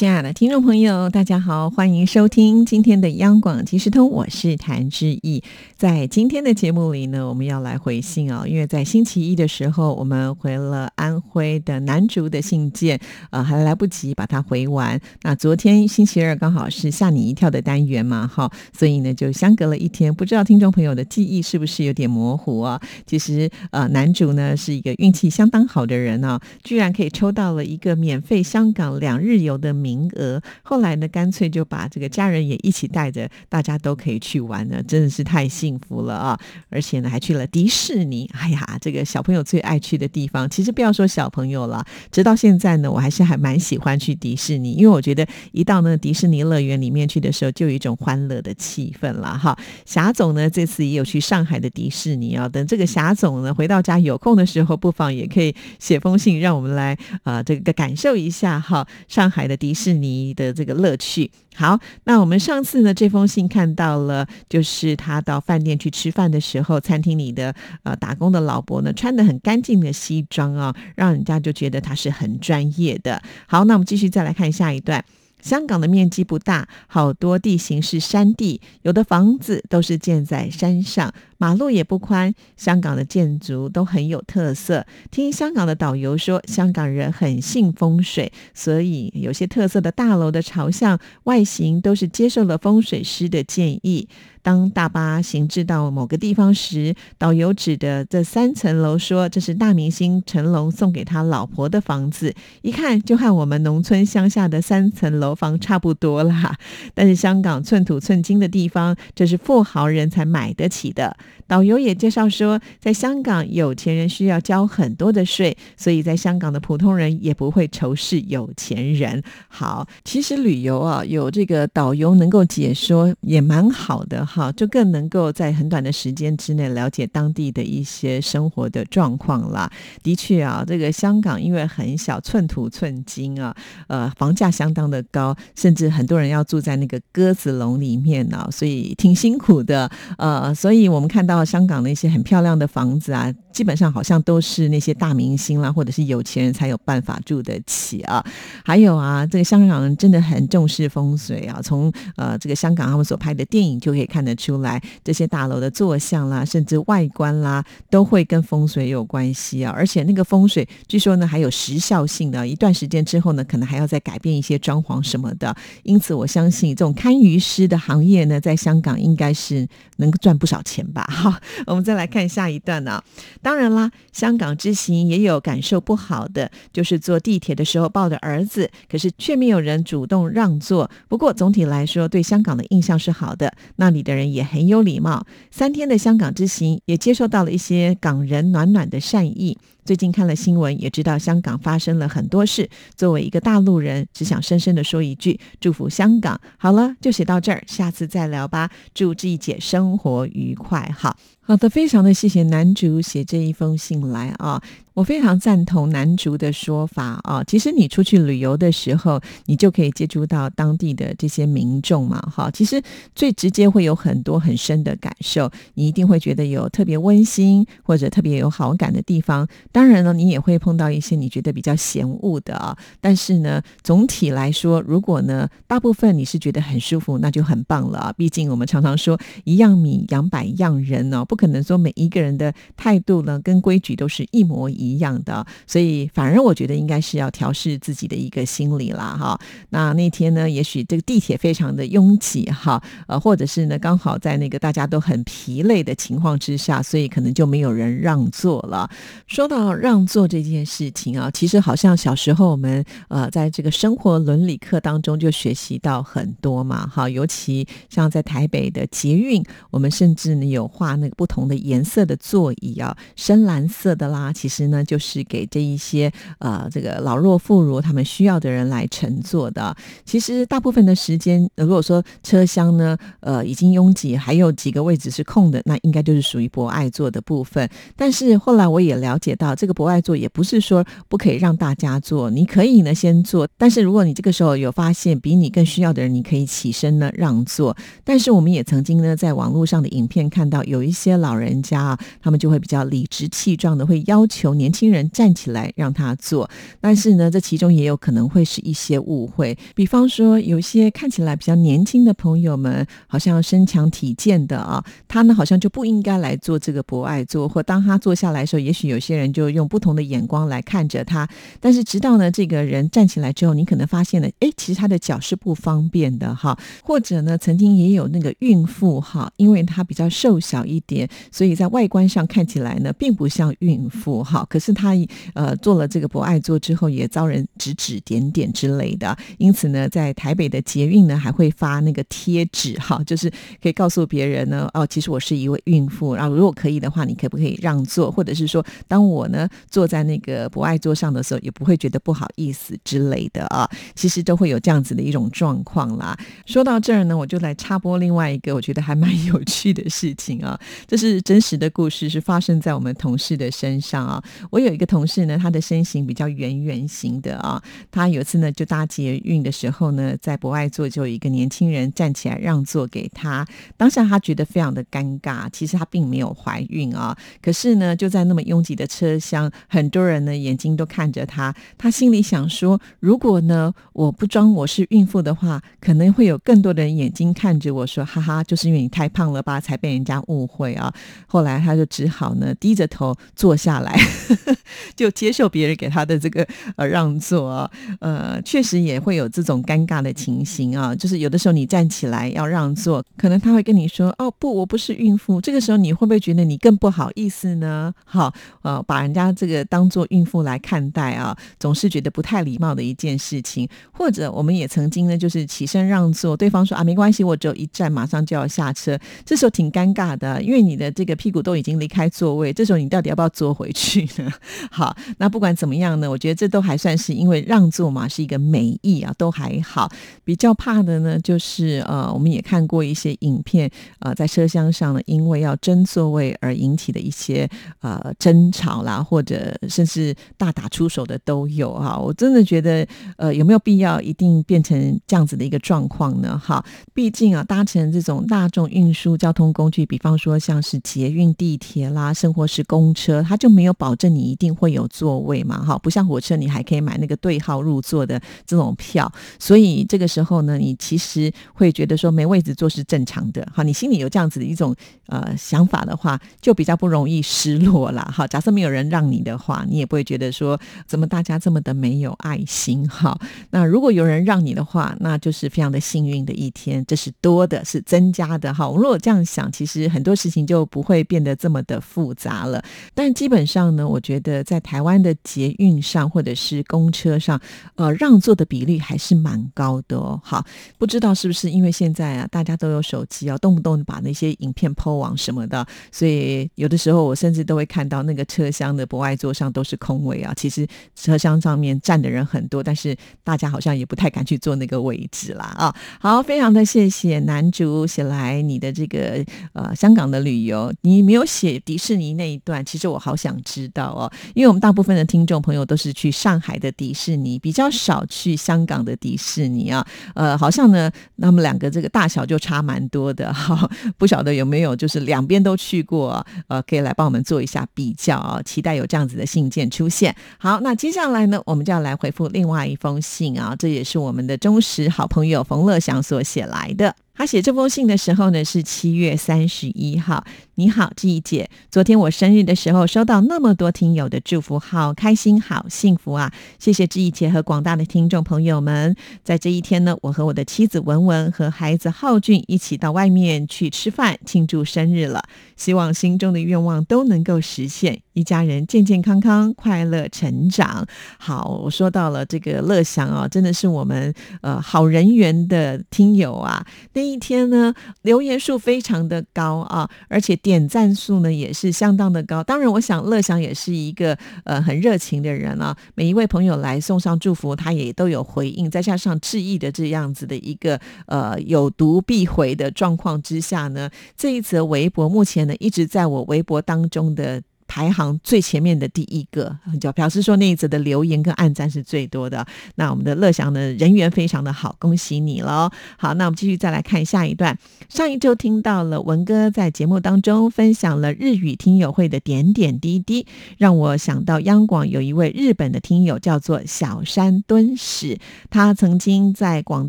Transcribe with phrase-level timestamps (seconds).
[0.00, 5.42] 亲爱的听众朋友，大家好，欢迎收听今天的央广即时通，我是谭志毅。
[5.76, 14.98] 在今天的节目里呢，我们要来回信啊，因为在星期一的时候，我们回了安徽的南竹的信件，呃，还来不及把它回完。
[15.20, 22.80] 那昨天星期二刚好是吓你一跳的单元嘛，哈，所以呢就相隔了一天，不知道听众朋友的记忆是不是有点模糊啊？
[23.04, 29.89] 其实呃，男主呢是一个运气相当好的人啊，居然可以抽到了一个免费香港两日游的名。
[29.90, 36.38] 名额，后来呢，干脆就把这个家人也一起带着，大家都可以去玩呢，真的是太幸福了啊！
[36.68, 40.48] 而且呢，还去了迪士尼，哎呀，这个小朋友最爱去的地方。
[40.48, 49.58] 其实不要说小朋友了，直到现在呢，我还是还蛮喜欢去迪士尼，因为我觉得一到呢迪士尼乐园里面去的时候，就有一种欢乐的气氛了哈。
[49.84, 52.48] 霞总呢，这次也有去上海的迪士尼啊。
[52.48, 59.79] 等这个霞总呢回到家有空的时候，不妨也可以写封信，让我们来啊这个感受一下哈上海的迪士。
[59.80, 61.30] 是你的这个乐趣。
[61.54, 73.22] 好，那我们上次呢，这封信看到了，就是他到饭店去吃饭的时候，餐厅里的呃打工的老伯呢，穿的很干净的西装啊，让人家就觉得他是很专业的。
[73.46, 75.04] 好，那我们继续再来看下一段。
[75.42, 81.12] 香港的面积不大，好多地形是山地，有的房子都是建在山上。
[81.38, 84.86] 马路也不宽，香港的建筑都很有特色。
[85.10, 94.06] 听香港的导游说，香港人很信风水，所以有些特色的大楼的朝向、外形都是接受了风水师的建议。
[94.42, 106.56] 当大巴行至到某个地方时，导游指的这三层楼说：“这是大明星成龙送给他老婆的房子。”一看就和我们农村乡下的三层楼房差不多啦。
[106.94, 111.16] 但是香港寸土寸金的地方，这是富豪人才买得起的。
[111.46, 119.22] 导游也介绍说，在香港有钱人需要交很多的税，所以在香港的普通人也不会仇视有钱人。
[119.48, 129.68] 好，其实旅游啊，有这个导游能够解说也蛮好的哈，就更能够在很短的时间之内了解当地的一些生活的状况啦。
[130.02, 133.54] 的确啊，这个香港因为很小，寸土寸金啊，
[133.88, 139.90] 呃，房价相当的高，甚至很多人要住在那个鸽子笼里面呢，所以挺辛苦的。
[140.16, 141.40] 呃，所以我们看到。
[141.50, 148.24] 香港的一些很漂亮的房子啊，基本上好像都是那些大明星啦，或者是有钱人才有办法住得起啊。
[148.62, 151.60] 还有啊，这个香港人真的很重视风水啊。
[151.60, 159.72] 从呃这个香港他们所拍的电影就可以看看得出来，这些大楼的坐向啦，甚至外观啦，都会跟风水有关系啊。
[159.74, 165.56] 而且那个风水据说呢还有时效性的，一段时间之后呢，可能还要再改变一些装潢什么的。
[165.84, 169.66] 因此，我相信这种堪舆师的行业呢，在香港应该是
[169.96, 171.02] 能够赚不少钱吧。
[171.04, 171.40] 哈。
[171.66, 173.02] 我们再来看下一段呢。
[173.40, 180.90] 当然啦，香港之行也有感受不好的，就是坐地铁的时候抱着儿子，可是却没有人主动让座。
[181.08, 185.24] 不过总体来说，对香港的印象是好的，那里的的人也很有礼貌。
[185.50, 189.56] 三天的香港之行，也接受到了一些港人暖暖的善意。
[189.84, 192.68] 最近看了新闻，也知道香港发生了很多事。
[192.96, 196.40] 作为一个大陆人，只想深深的说一句：祝福香港。
[196.58, 198.70] 好了，就写到这儿，下次再聊吧。
[198.94, 200.92] 祝志姐生活愉快。
[200.96, 201.16] 好。
[201.42, 204.62] 好的，非常的谢谢男主写这一封信来啊。
[205.00, 212.82] 我非常赞同男主的说法啊，其实你出去旅游的时候，你就可以接触到当地的这些民众嘛，哈，其实
[213.14, 219.48] 最直接会有很多很深的感受，你一定会觉得有特别温馨或者特别有好感的地方。
[219.72, 228.12] 当然了，你也会碰到一些你觉得比较嫌恶的啊，但是呢，总体来说，如果呢，大部分你是觉得很舒服，那就很棒了啊。
[228.18, 234.89] 毕竟我们常常说一样米养百样人哦，不可能说每一个人的态度呢跟规矩都是一模一。
[234.90, 239.38] 一样的，所以反而我觉得应该是要调试自己的一个心理啦，哈。
[239.70, 248.88] 那那天呢，也许这个地铁非常的拥挤，哈，呃，或者是呢，刚好在那个大家都很疲累的情况之下，所以可能就没有人让座了。
[249.26, 264.69] 说到让座这件事情啊，其实好像小时候我们呃，在这个生活伦理课当中就学习到很多嘛，哈，尤其像在台北的捷运，我们甚至呢有画那个不同的颜色的座椅啊，深蓝色的啦，其实。
[264.70, 269.76] 呢就是给这一些呃这个老弱妇孺他们需要的人来乘坐的。
[270.04, 277.68] 其实大部分的时间，如果说车厢呢呃已经拥挤，还有几个位置是空的，那应该就是属于博爱座的部分。
[277.96, 287.76] 但是后来我也了解到，这个博爱座也不是说不可以让大家坐，你可以呢先坐，但是如果你这个时候有发现比你更需要的人，你可以起身呢让座。
[288.04, 296.48] 但是我们也曾经呢在网络上的影片看到，有一些老人家啊，他们就会比较理直气壮的会要求年轻人站起来让他坐。
[296.80, 311.26] 但是呢，这其中也有可能会是一些误会，比方说有些看起来比较年轻的朋友们，好像身强体健的啊，他呢好像就不应该来做这个博爱座，或当他坐下来的时候，也许有些人就用不同的眼光来看着他。
[311.58, 324.46] 但是直到呢这个人站起来之后，你可能发现了，哎，其实他的脚是不方便的哈，或者呢曾经也有那个孕妇哈，因为她比较瘦小一点，所以在外观上看起来呢并不像孕妇哈。
[324.50, 324.90] 可是他
[325.34, 329.16] 呃做了这个博爱座之后，也遭人指指点点之类的。
[329.38, 333.30] 因此呢，在台北的捷运呢还会发那个贴纸哈，就是
[333.62, 343.70] 可以告诉别人呢，哦，其实我是一位孕妇，然后如果可以的话，你可不可以让座，或者是说，当我呢坐在那个博爱座上的时候，也不会觉得不好意思之类的啊。
[343.94, 346.18] 其实都会有这样子的一种状况啦。
[346.44, 350.58] 说到这儿呢，我就来插播另外一个我觉得还蛮有趣的事情啊。
[350.88, 354.22] 这是真实的故事，是发生在我们同事的身上啊。
[354.48, 357.62] 我有一个同事呢，他的身形比较圆圆形的啊。
[357.90, 363.46] 他有一次呢，就搭捷运的时候呢，在博爱座就有一个年轻人站起来让座给他。
[363.76, 367.16] 当下他觉得非常的尴尬，其实他并没有怀孕啊。
[367.42, 380.92] 可是呢，就在那么拥挤的车厢，很多人呢眼睛都看着他，他心里想说，如果呢我不装我是孕妇的话，可能会有更多的人眼睛看着我说，哈哈，就是因为你太胖了吧，才被人家误会啊。
[381.26, 383.98] 后来他就只好呢低着头坐下来，
[384.96, 386.46] 就接受别人给他的这个
[386.76, 387.70] 呃让座啊。
[388.00, 395.40] 呃，确实也会有这种尴尬的情形啊，就是有的时候你站起来要让座，可能他会跟你说，哦不，我不是孕妇。
[395.40, 397.92] 这个时候你会不会觉得你更不好意思呢？
[398.04, 398.32] 好，
[398.62, 403.68] 呃，把人家这个当做孕妇来看待啊，总是觉得不太礼貌的一件事情。
[403.92, 408.98] 或者我们也曾经呢，就是起身让座，对方说啊，没关系，我只有一站，马上就要下车。
[409.24, 414.08] 这时候挺尴尬的，因为你的这个屁股都已经离开座位，这时候你到底要不要坐回去？
[414.70, 419.90] 好，那不管怎么样呢，我觉得这都还算是因为让座嘛，是一个美意啊，都还好。
[420.24, 423.70] 比较怕的呢，就是呃，我们也看过一些影片，
[424.00, 427.48] 呃，在车厢上呢，因为要争座位而引起的一些
[427.80, 431.98] 呃争吵啦，或者甚至大打出手的都有哈。
[431.98, 432.86] 我真的觉得，
[433.16, 436.38] 呃，有没有必要一定变成这样子的一个状况呢？
[436.38, 436.64] 哈，
[436.94, 445.64] 毕竟啊，搭乘这种大众运输交通工具，比方说像是捷运、地铁啦，甚或是公车，它就没有保证你一定会有座位嘛？
[445.64, 453.46] 哈，不像火车，你还可以买那个对号入座的这种票，所以这个时候呢，你其实会觉得说没位置坐是正常的。
[453.54, 454.74] 好，你心里有这样子的一种
[455.06, 458.02] 呃想法的话，就比较不容易失落了。
[458.14, 462.88] 哈，假设没有人让你的话，你也不会觉得说怎么大家这么的没有爱心。
[462.88, 463.18] 哈，
[463.50, 468.52] 那如果有人让你的话，那就是非常的幸运的一天，这是多的，是增加的。
[468.52, 472.62] 哈，我如果这样想，其实很多事情就不会变得这么的复杂了。
[472.94, 477.40] 但基本上呢，我觉得在台湾的捷运上或者是公车上，
[477.74, 480.20] 呃，让座的比例还是蛮高的哦。
[480.24, 480.44] 好，
[480.78, 490.32] 不知道是不是因为现在啊，大家都有手机啊，动不动把那些影片 PO 网什么的，所以有的时候我甚至都会看到那个车厢的博爱座上都是空位啊。
[490.36, 495.74] 其实车厢上面站的人很多，但是大家好像也不太敢去坐那个位置啦啊。
[496.00, 509.86] 好，非常的谢谢男主写来你的这个呃香港的旅游，你没有写迪士尼那一段，其实我好想知道哦，因为我们大部分的听众朋友都是去上海的迪士尼，比较少去香港的迪士尼啊。
[510.14, 518.40] 呃，好像呢，他们两个这个大小就差蛮多的哈，不晓得有没有就是两边都去过，呃，可以来帮我们做一下比较啊。
[518.42, 520.14] 期待有这样子的信件出现。
[520.38, 526.94] 好，那接下来呢，我们就要来回复另外一封信啊，这也是我们的忠实好朋友冯乐祥所写来的。
[527.12, 530.24] 他写这封信的时候呢，是七月三十一号。
[530.60, 536.30] 你好，志怡姐，昨天我生日的时候，收到那么多听友的祝福，好开心，好幸福啊！
[536.58, 538.94] 谢谢志怡姐和广大的听众朋友们。
[539.24, 545.24] 在这一天呢，我和我的妻子文文和孩子浩俊一起到外面去吃饭庆祝生日了。
[545.56, 550.86] 希望心中的愿望都能够实现，一家人健健康康、快乐成长。
[551.18, 554.12] 好，我说到了这个乐祥啊，真的是我们
[554.42, 556.66] 呃好人缘的听友啊。
[556.92, 560.38] 那一天呢，留言数非常的高啊，而且。
[560.50, 562.42] 点赞数呢也是相当的高。
[562.42, 577.40] 当然，我想乐享也是一个呃很热情的人啊，每一位朋友来送上祝福，他也都有回应，再加上致意的这样子的一个呃有读必回的状况之下呢，这一则微博目前呢一直在我微博当中的。
[577.70, 582.44] 排行最前面的第一个，就表示说那一则的留言跟暗赞是最多的。
[582.74, 585.70] 那我们的乐祥呢，人缘非常的好，恭喜你了。
[585.96, 587.56] 好，那我们继续再来看下一段。
[587.88, 593.24] 上一周听到了文哥在节目当中分享了日语听友会的点点滴滴，
[593.56, 598.18] 让我想到央广有一位日本的听友叫做小山敦史，
[598.50, 599.88] 他曾经在广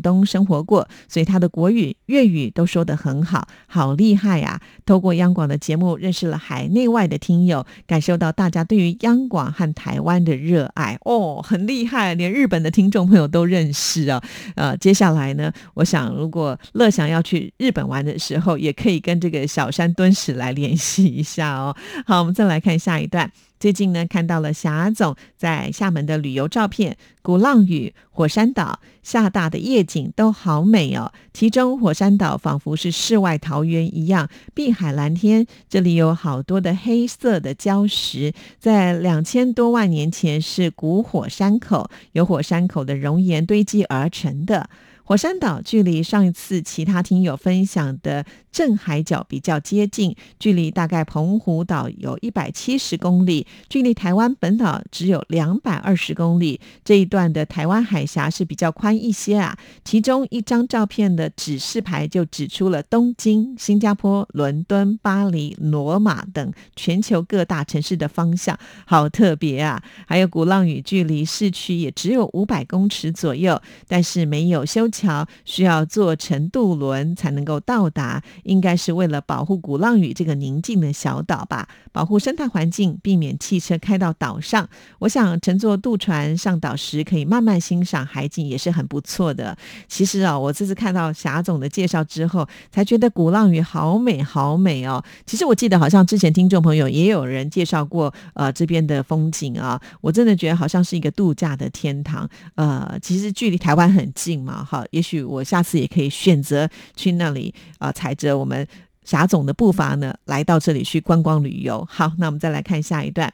[0.00, 4.60] 东生活过，所以他的国语、粤语都说得很好，好厉害呀！
[4.86, 7.66] 透过央广的节目认识了海内外的听友。
[7.86, 14.22] 感受到大家对于央广和台湾的热爱哦，很厉害，连日本的听众朋友都认识啊。
[14.56, 21.76] 呃，接下来呢，我想如果乐想要去日本玩的时候，也可以跟这个小山敦史来联系一下哦。
[22.06, 23.30] 好，我们再来看下一段。
[23.62, 31.12] 最近呢，看到了霞总在厦门的旅游照片，鼓浪屿、火山岛、厦大的夜景都好美哦。
[31.32, 44.68] 其中火山岛仿佛是世外桃源一样，碧海蓝天，这里有好多的黑色的礁石，在两千多万年前是古火山口，由火山口的熔岩堆积而成的。
[45.04, 56.60] 火山岛距离上一次其他听友分享的镇海角比较接近，距离大概澎湖岛有一百七十公里，距离台湾本岛只有两百二十公里。
[56.84, 59.58] 这一段的台湾海峡是比较宽一些啊。
[59.84, 69.82] 其中一张照片的指示牌就指出了东京、新加坡、伦敦、巴黎、罗马等全球各大城市的方向，好特别啊！
[70.06, 74.88] 还有鼓浪屿，距离市区也只有五百公尺左右，但是没有修。
[74.92, 84.68] 桥需要坐乘渡轮才能够到达，应该是为了保护鼓浪屿这个宁静的小岛吧，保护生态环境，避免汽车开到岛上。
[84.98, 89.56] 我想乘坐渡船上岛时，可以慢慢欣赏海景，也是很不错的。
[89.88, 95.02] 其实啊，我这次看到霞总的介绍之后，才觉得鼓浪屿好美，好美哦。
[95.26, 102.28] 其实我记得好像之前听众朋友也有人介绍过，呃，这边的风景啊，我真的觉得好像是一个度假的天堂。
[102.54, 104.84] 呃，其实距离台湾很近嘛，哈。
[104.90, 108.66] 也许我下次也可以选择去那里啊，踩着我们
[109.04, 111.86] 霞总的步伐呢，来到这里去观光旅游。
[111.90, 113.32] 好，那我们再来看下一段。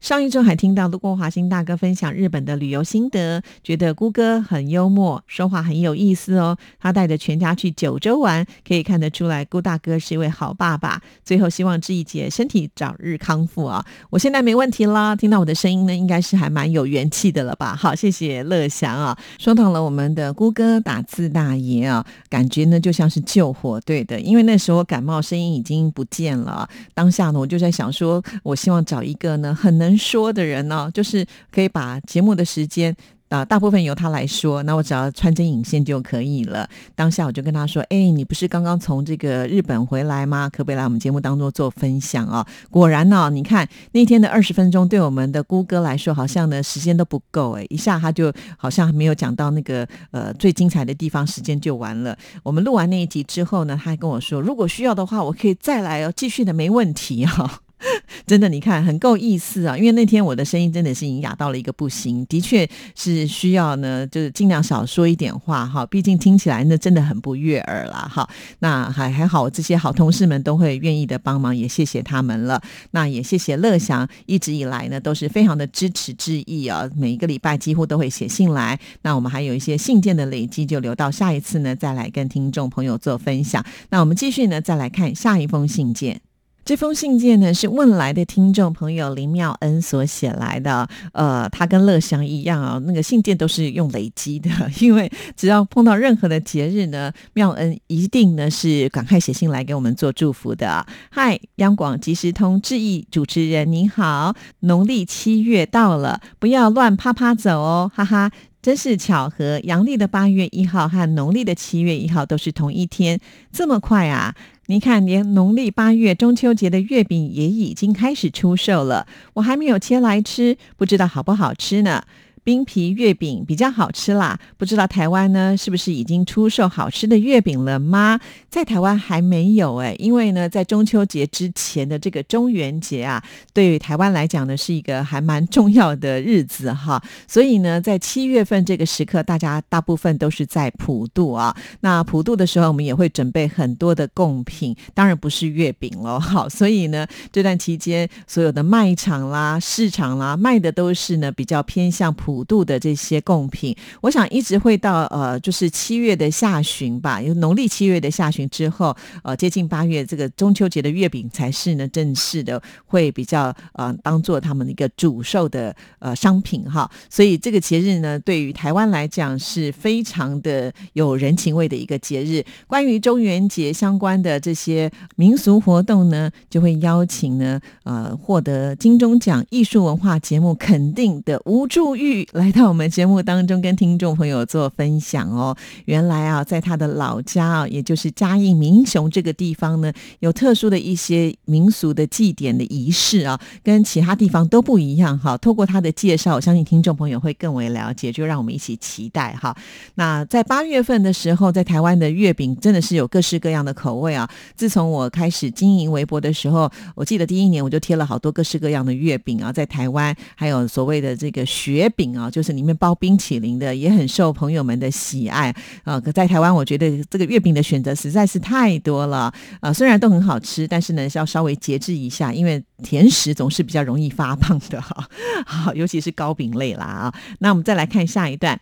[0.00, 6.56] 上一周还听到陆国华新大哥分享日本的旅游心得，觉得姑哥很幽默，说话很有意思哦。
[6.78, 11.02] 他带着全家去九州玩，可以看得出来，姑大哥是一位好爸爸。
[11.24, 13.84] 最后希望志毅姐身体早日康复啊！
[14.10, 17.74] 我现在没问题啦，听到我的声音呢，应该是还蛮有元气的了吧？
[17.74, 19.18] 好，谢谢乐祥啊。
[19.36, 26.68] 说到了我们的姑哥打字大爷啊，感觉呢就像是救火队的，因为那时候感冒，声音已经不见了。
[26.94, 29.87] 当下呢，我就在想说，我希望找一个呢很能。
[29.88, 32.94] 能说的人呢，就是可以把节目的时间。
[33.28, 36.66] 啊，大部分由他来说，那我只要穿针引线就可以了。
[36.94, 40.48] 当下我就跟他说：“哎，你不是刚刚从这个日本回来吗？
[40.48, 52.16] 可不可以来我们节目当中做分享啊？”果然呢，你看那天的二十分钟，对我们的姑哥来说，好像呢时间都不够哎，一下他就好像还没有讲到那个呃最精彩的地方，时间就完了。
[52.42, 57.60] 我们录完那一集之后呢，他还跟我说：“如果需要的话，我可以再来哦，继续的没问题哈。”
[58.26, 59.76] 真的，你看很够意思啊！
[59.76, 65.86] 因为那天我的声音真的是已经哑到了一个不行，的确是需要呢，就是尽量少说一点话哈。
[65.86, 68.28] 毕竟听起来那真的很不悦耳啦哈。
[68.58, 72.60] 那还还好，这些好同事们都会愿意的帮忙，也谢谢他们了。
[72.90, 78.78] 那也谢谢乐祥一直以来呢都是非常的支持致意啊，每一个礼拜几乎都会写信来。
[79.02, 83.64] 那我们还有一些信件的累积，就留到下一次呢再来跟听众朋友做分享。
[83.90, 86.20] 那我们继续呢再来看下一封信件。
[86.68, 100.84] 这封信件呢是问来的听众朋友林妙恩所写来的，呃，他跟乐祥一样啊，那个信件都是用累积的， 因为只要碰到任何的节日呢，妙恩一定呢是赶快写信来给我们做祝福的。
[101.10, 113.18] 嗨，央广即时通致意主持人您好，农历七月到了，不要乱啪啪走哦，哈哈，真是巧合，阳历的八月一号和农历的七月一号都是同一天，
[113.50, 114.34] 这么快啊！
[114.70, 122.04] 你看，连农历八月中秋节的月饼也已经开始出售了，我还没有切来吃，不知道好不好吃呢。
[122.48, 124.40] 冰皮月饼比较好吃啦。
[124.56, 128.18] 不知道台湾呢是不是已经出售好吃的月饼了吗？
[128.48, 137.02] 在台湾还没有哎，因为呢，在中秋节之前的这个中元节啊，对于台湾来讲呢，是一个还蛮重要的日子哈。
[137.26, 141.54] 所以呢，在七月份这个时刻，大家大部分都是在普渡啊。
[141.80, 146.18] 那普渡的时候，我们也会准备很多的贡品，当然不是月饼喽。
[146.18, 153.74] 好，所以呢，这段期间所有的卖场啦、市场啦，卖的都是呢比较偏向普五度的这些贡品。
[154.00, 166.88] 我想一直会到呃，就是七月的下旬吧，有农历七月的下旬之后，呃，接近八月，这个中秋节的月饼才是呢正式的会比较呃当做他们的一个主售的呃商品哈。
[167.10, 172.44] 所以这个节日呢，对于台湾来讲是非常的有人情味的一个节日。
[172.68, 185.56] 关于中元节相关的这些民俗活动呢，就会邀请呢，呃，获得金钟奖艺术文化节目肯定的吴祝玉来到我们节目当中，跟听众朋友做分享哦。
[185.84, 195.36] 原来啊，在他的老家啊，也就是嘉义民雄这个地方呢，有特殊的一些民俗的祭典的仪式啊，跟其他地方都不一样哈。
[195.36, 199.56] 透过他的介绍，我相信听众朋友会更为了解，就让我们一起期待哈。
[199.96, 204.28] 那在八月份的时候，在台湾的月饼真的是有各式各样的口味啊。
[204.54, 215.98] 自从我开始经营微博的时候，我记得第一年我就贴了好多各式各样的月饼啊，在台湾还有所谓的这个雪饼啊，就是里面包冰淇淋的，也很受朋友们的喜爱啊。
[215.98, 225.08] 可在台湾，我觉得这个月饼的选择实在是太多了啊，虽然都很好吃，但是呢，是要稍微节制一下，因为甜食总是比较容易发胖的哈。
[225.46, 227.14] 好，尤其是糕饼类啦啊。
[227.40, 228.60] 那我们再来看下一段。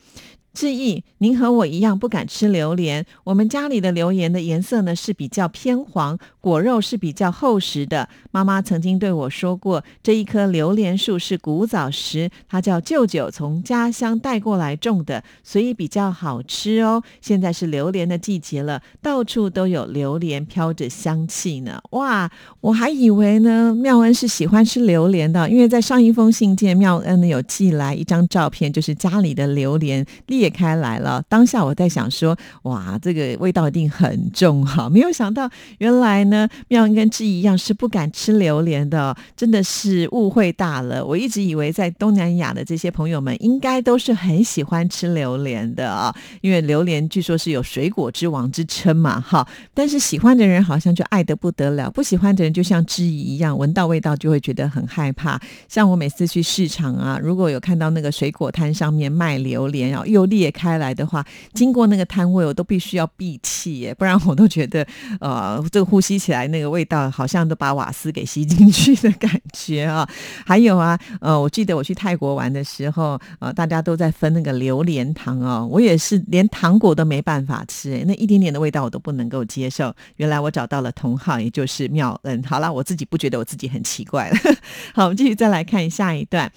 [0.56, 3.04] 致意，您和我一样不敢吃榴莲。
[3.24, 8.08] 我们家里的榴莲的颜色呢是比较偏黄，果肉是比较厚实的。
[8.30, 17.02] 妈妈曾经对我说过，这一棵榴莲树是古早时他叫舅舅从家乡带过来种的，所以比较好吃哦。
[17.20, 21.78] 现在是榴莲的季节了，到处都有榴莲飘着香气呢。
[21.90, 22.30] 哇，
[22.62, 30.45] 我还以为呢妙恩是喜欢吃榴莲的，因为在上一封信件，妙恩呢有寄来一张照片，就是家里的榴莲列。
[30.46, 34.88] 裂开来了，当下我在想说，哇，这个味道一定很重哈！
[34.88, 41.04] 没有想到，原来呢，妙音跟志一样是不敢吃榴莲的，真的是误会大了。
[41.04, 49.46] 我一直以为在东南亚的这些朋友们应该都是很喜欢吃榴莲的啊，因为榴莲据说是有水果之王之称嘛，哈。
[49.74, 55.40] 但是喜欢的人好像就爱得不得了，不喜欢的人就像志怡一样，闻到味道就会觉得很害怕。
[55.66, 64.86] 像我每次去市场啊，如果有看到那个水果摊上面卖榴莲，然后又裂开来的话，经过那个摊位，我都必须要闭气耶，不然我都觉得，
[65.20, 70.08] 呃，这个呼吸起来那个味道，好像都把瓦斯给吸进去的感觉啊。
[70.44, 79.94] 还有啊，呃，我记得我去泰国玩的时候，呃，大家都在分那个榴莲糖哦，我也是连糖果都没办法吃，那一点点的味道我都不能够接受。
[80.16, 82.42] 原来我找到了同好，也就是妙恩。
[82.42, 84.36] 好了，我自己不觉得我自己很奇怪了。
[84.94, 86.50] 好，我们继续再来看下一段。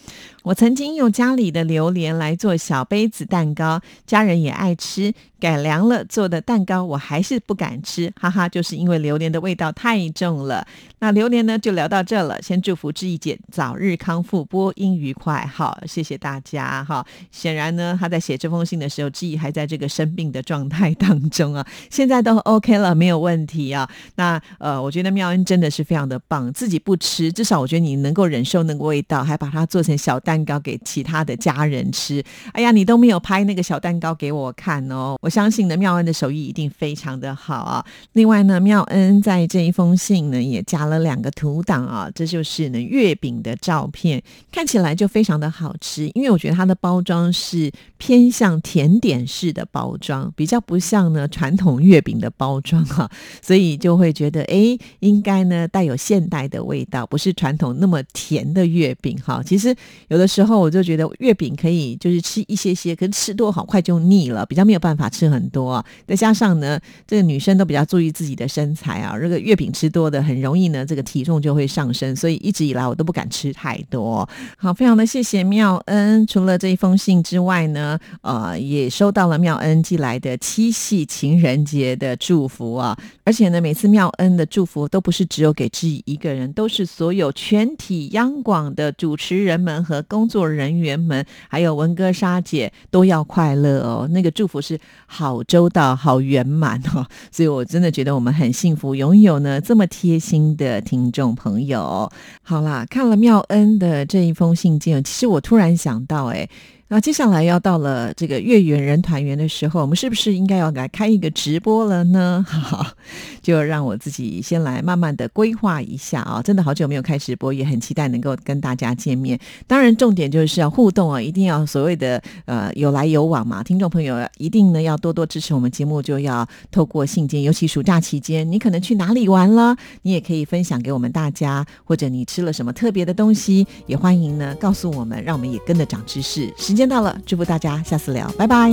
[0.44, 3.69] 我曾经用家里的榴莲来做小杯子蛋糕，
[4.06, 5.14] 家人也爱吃。
[5.40, 10.68] 改良了做的蛋糕，我还是不敢吃，哈哈，就是因为榴莲的味道太重了。
[11.00, 12.42] 那榴莲呢，就聊到这了。
[12.42, 15.46] 先祝福志毅姐早日康复，播音愉快。
[15.46, 16.84] 好，谢谢大家。
[16.84, 21.66] 哈，显然呢，他在写这封信的时候，志毅还在这个生病的状态当中啊。
[21.90, 23.90] 现在都 OK 了，没有问题啊。
[24.16, 32.22] 那呃，我觉得妙恩真的是非常的棒，自己不吃，至少我觉得你能够忍受那个味道，还把它做成小蛋糕给其他的家人吃。
[32.52, 35.18] 哎呀，你都没有拍那个小蛋糕给我看哦。
[35.22, 37.84] 我相信呢，妙恩的手艺一定非常的好啊。
[38.14, 46.08] 另外呢，妙恩在这一封信呢也加了两个图档啊，这就是呢月饼的照片，看起来就非常的好吃。
[46.14, 53.10] 因为我觉得它的包装是偏向甜点式的包装，比较不像呢传统月饼的包装哈，
[53.42, 59.42] 所以就会觉得哎，应该呢带有现代的味道，不是传统那么甜的月饼哈。
[59.44, 59.76] 其实
[60.10, 65.30] 有的时候我就觉得月饼可以就是吃一些些，可是吃多好快就腻了，比较没有办法吃。
[65.30, 69.16] 很多，再加上呢，这个女生都比较注意自己的身材啊。
[69.20, 72.16] 这个月饼吃多的，很容易呢，这个体重就会上升。
[72.16, 74.28] 所以一直以来我都不敢吃太多。
[74.58, 76.26] 好，非常的谢谢妙恩。
[76.26, 82.98] 除了这一封信之外呢，呃，也收到了妙恩寄来的七夕情人节的祝福啊。
[83.24, 94.10] 而且呢，每次妙恩的祝福都不是只有给自己一个人，都是所有全体央广的主持人们和工作人员们，还有文哥莎姐都要快乐哦。
[94.12, 94.78] 那个祝福是。
[95.06, 102.12] 好周到，好圆满哦， 所以我真的觉得我们很幸福，拥有呢这么贴心的听众朋友。
[102.42, 106.50] 好啦，看了妙恩的这一封信件，其实我突然想到，哎。
[106.92, 112.44] 那接下来要到了这个月圆人团圆的时候，我们是不是应该要来开一个直播了呢？
[112.50, 112.84] 好，
[113.44, 116.42] 就让我自己先来慢慢的规划一下啊！
[116.42, 119.40] 真的好久没有开直播，也很期待能够跟大家见面。
[119.68, 123.62] 当然，重点就是要互动啊，一定要所谓的呃有来有往嘛。
[123.62, 136.52] 听众朋友一定呢要多多支持我们节目，就要透过信件，尤其暑假期间，你可能去哪里玩了，你也可以分享给我们大家，或者你吃了什么特别的东西，也欢迎呢告诉我们，让我们也跟着长知识。
[136.58, 138.72] 时间到了，祝福大家，下次聊，拜拜。